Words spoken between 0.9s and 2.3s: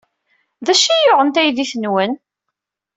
ay yuɣen taydit-nwen?